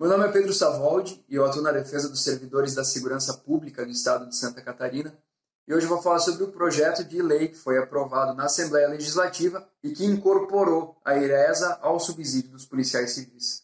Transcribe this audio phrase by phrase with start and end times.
[0.00, 3.84] Meu nome é Pedro Savoldi e eu atuo na defesa dos servidores da segurança pública
[3.84, 5.14] do estado de Santa Catarina.
[5.68, 9.68] E hoje vou falar sobre o projeto de lei que foi aprovado na Assembleia Legislativa
[9.84, 13.62] e que incorporou a IRESA ao subsídio dos policiais civis.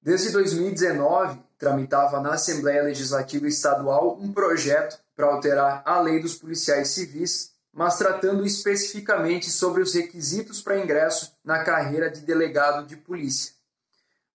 [0.00, 6.90] Desde 2019, tramitava na Assembleia Legislativa Estadual um projeto para alterar a lei dos policiais
[6.90, 13.52] civis, mas tratando especificamente sobre os requisitos para ingresso na carreira de delegado de polícia.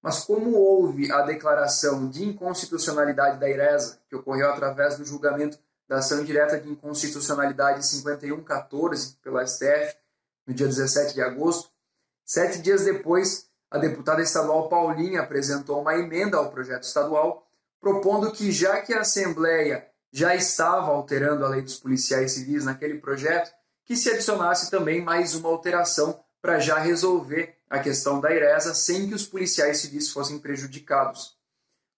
[0.02, 5.58] Mas como houve a declaração de inconstitucionalidade da IRESA, que ocorreu através do julgamento
[5.88, 9.96] da ação direta de inconstitucionalidade 5114 pelo STF,
[10.46, 11.70] no dia 17 de agosto,
[12.26, 17.48] sete dias depois, a deputada estadual Paulinha apresentou uma emenda ao projeto estadual,
[17.80, 23.00] propondo que, já que a Assembleia já estava alterando a lei dos policiais civis naquele
[23.00, 23.52] projeto,
[23.84, 29.08] que se adicionasse também mais uma alteração para já resolver a questão da IRESA sem
[29.08, 31.36] que os policiais civis fossem prejudicados.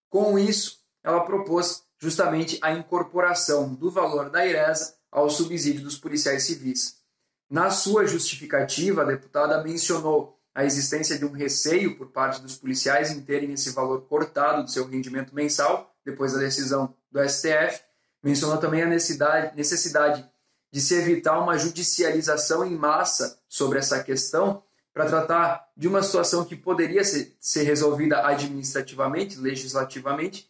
[0.09, 6.44] Com isso, ela propôs justamente a incorporação do valor da IRESA ao subsídio dos policiais
[6.44, 7.02] civis.
[7.50, 13.12] Na sua justificativa, a deputada mencionou a existência de um receio por parte dos policiais
[13.12, 17.84] em terem esse valor cortado do seu rendimento mensal, depois da decisão do STF.
[18.26, 20.28] Mencionou também a necessidade, necessidade
[20.72, 26.44] de se evitar uma judicialização em massa sobre essa questão, para tratar de uma situação
[26.44, 30.50] que poderia ser, ser resolvida administrativamente, legislativamente,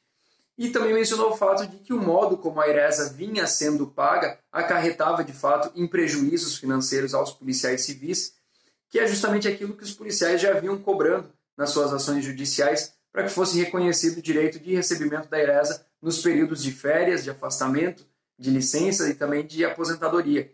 [0.58, 4.40] e também mencionou o fato de que o modo como a IRESA vinha sendo paga
[4.52, 8.36] acarretava de fato em prejuízos financeiros aos policiais civis
[8.90, 13.24] que é justamente aquilo que os policiais já vinham cobrando nas suas ações judiciais para
[13.24, 18.06] que fosse reconhecido o direito de recebimento da IRESA nos períodos de férias, de afastamento,
[18.38, 20.52] de licença e também de aposentadoria.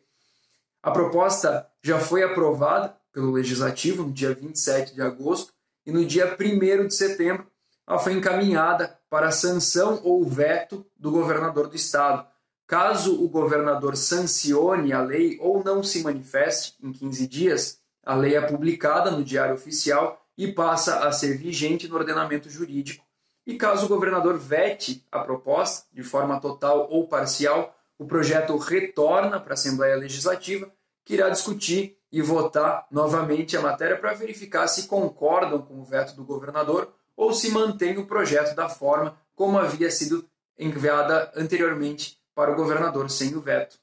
[0.84, 5.52] A proposta já foi aprovada pelo Legislativo no dia 27 de agosto
[5.88, 7.48] e no dia 1 de setembro
[7.88, 12.28] ela foi encaminhada para sanção ou veto do governador do estado.
[12.68, 18.36] Caso o governador sancione a lei ou não se manifeste em 15 dias, a lei
[18.36, 23.06] é publicada no Diário Oficial e passa a ser vigente no ordenamento jurídico.
[23.46, 29.40] E caso o governador vete a proposta, de forma total ou parcial, o projeto retorna
[29.40, 30.72] para a Assembleia Legislativa,
[31.04, 36.16] que irá discutir e votar novamente a matéria para verificar se concordam com o veto
[36.16, 40.28] do governador ou se mantém o projeto da forma como havia sido
[40.58, 43.80] enviada anteriormente para o governador sem o veto.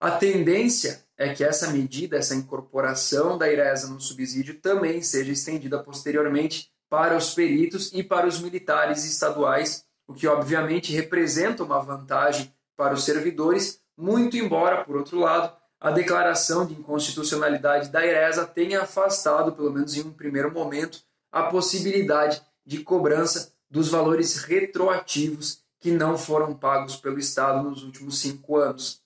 [0.00, 5.82] A tendência é que essa medida, essa incorporação da IRESA no subsídio também seja estendida
[5.82, 12.54] posteriormente para os peritos e para os militares estaduais, o que obviamente representa uma vantagem
[12.76, 18.82] para os servidores, muito embora, por outro lado, a declaração de inconstitucionalidade da IRESA tenha
[18.82, 21.00] afastado, pelo menos em um primeiro momento,
[21.30, 28.18] a possibilidade de cobrança dos valores retroativos que não foram pagos pelo Estado nos últimos
[28.18, 29.02] cinco anos.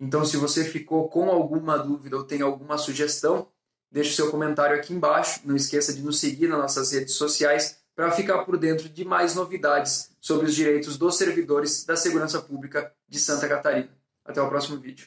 [0.00, 3.48] Então, se você ficou com alguma dúvida ou tem alguma sugestão,
[3.92, 5.40] deixe seu comentário aqui embaixo.
[5.44, 9.34] Não esqueça de nos seguir nas nossas redes sociais para ficar por dentro de mais
[9.34, 13.90] novidades sobre os direitos dos servidores da segurança pública de Santa Catarina.
[14.24, 15.06] Até o próximo vídeo.